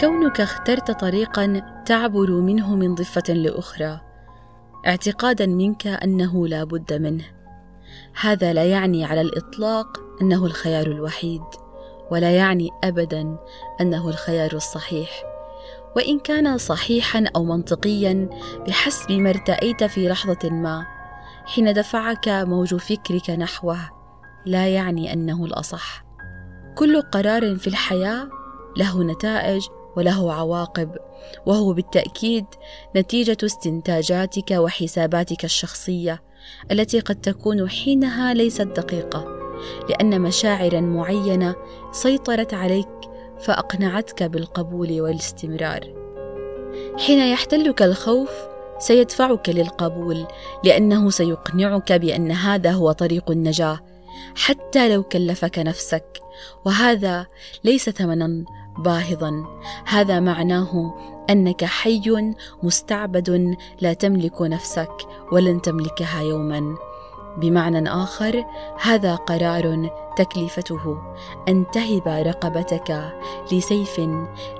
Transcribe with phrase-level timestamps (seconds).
[0.00, 4.00] كونك اخترت طريقا تعبر منه من ضفة لأخرى
[4.86, 7.24] اعتقادا منك أنه لا بد منه.
[8.20, 11.42] هذا لا يعني على الإطلاق أنه الخيار الوحيد
[12.10, 13.38] ولا يعني أبدا
[13.80, 15.10] أنه الخيار الصحيح.
[15.96, 18.28] وإن كان صحيحا أو منطقيا
[18.66, 20.86] بحسب ما ارتأيت في لحظة ما
[21.46, 23.78] حين دفعك موج فكرك نحوه
[24.46, 26.04] لا يعني أنه الأصح.
[26.74, 28.28] كل قرار في الحياة
[28.76, 30.96] له نتائج وله عواقب
[31.46, 32.44] وهو بالتأكيد
[32.96, 36.22] نتيجة استنتاجاتك وحساباتك الشخصية
[36.70, 39.24] التي قد تكون حينها ليست دقيقة
[39.88, 41.54] لأن مشاعر معينة
[41.92, 42.88] سيطرت عليك
[43.40, 45.80] فأقنعتك بالقبول والاستمرار.
[46.98, 48.30] حين يحتلك الخوف
[48.78, 50.26] سيدفعك للقبول
[50.64, 53.80] لأنه سيقنعك بأن هذا هو طريق النجاة
[54.36, 56.20] حتى لو كلفك نفسك
[56.64, 57.26] وهذا
[57.64, 58.44] ليس ثمنا
[58.78, 59.44] باهظا.
[59.86, 60.94] هذا معناه
[61.30, 64.92] أنك حي مستعبد لا تملك نفسك
[65.32, 66.76] ولن تملكها يوما.
[67.36, 68.44] بمعنى آخر
[68.80, 70.98] هذا قرار تكلفته
[71.48, 73.12] أن تهب رقبتك
[73.52, 74.00] لسيف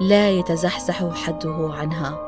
[0.00, 2.18] لا يتزحزح حده عنها.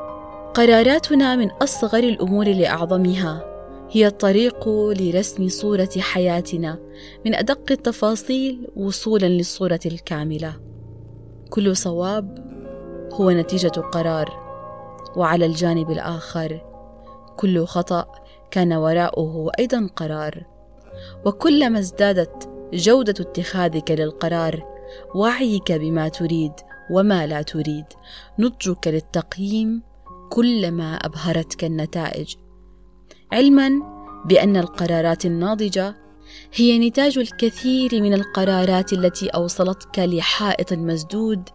[0.53, 3.45] قراراتنا من أصغر الأمور لأعظمها
[3.91, 6.79] هي الطريق لرسم صورة حياتنا
[7.25, 10.68] من أدق التفاصيل وصولا للصورة الكاملة.
[11.49, 12.49] كل صواب
[13.13, 14.49] هو نتيجة قرار
[15.15, 16.61] وعلى الجانب الآخر
[17.37, 18.05] كل خطأ
[18.51, 20.45] كان وراءه أيضا قرار.
[21.25, 24.65] وكلما ازدادت جودة اتخاذك للقرار
[25.15, 26.51] وعيك بما تريد
[26.91, 27.85] وما لا تريد
[28.39, 29.83] نضجك للتقييم
[30.29, 32.35] كلما أبهرتك النتائج.
[33.31, 33.69] علما
[34.25, 35.95] بأن القرارات الناضجة
[36.53, 41.49] هي نتاج الكثير من القرارات التي أوصلتك لحائط مسدود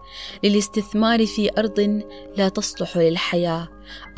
[0.44, 2.02] للاستثمار في أرض
[2.36, 3.68] لا تصلح للحياة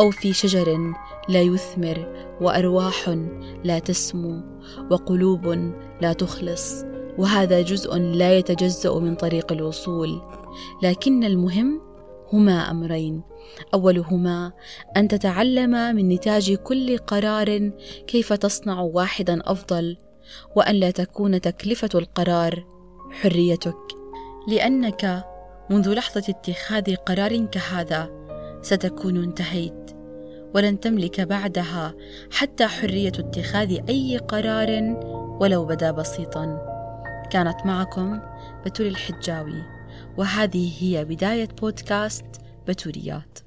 [0.00, 0.78] أو في شجر
[1.28, 3.16] لا يثمر وأرواح
[3.64, 4.42] لا تسمو
[4.90, 5.46] وقلوب
[6.00, 6.84] لا تخلص.
[7.18, 10.22] وهذا جزء لا يتجزأ من طريق الوصول.
[10.82, 11.80] لكن المهم
[12.32, 13.22] هما أمرين.
[13.74, 14.52] أولهما
[14.96, 17.70] أن تتعلم من نتاج كل قرار
[18.06, 19.96] كيف تصنع واحدا أفضل.
[20.56, 22.66] وأن لا تكون تكلفة القرار
[23.10, 23.76] حريتك.
[24.48, 25.24] لأنك
[25.70, 28.10] منذ لحظة اتخاذ قرار كهذا
[28.62, 29.90] ستكون انتهيت
[30.54, 31.94] ولن تملك بعدها
[32.32, 34.70] حتى حرية اتخاذ أي قرار
[35.40, 36.76] ولو بدا بسيطا.
[37.30, 38.20] كانت معكم
[38.66, 39.62] بتول الحجاوي
[40.16, 42.26] وهذه هي بداية بودكاست
[42.68, 43.45] بتوليات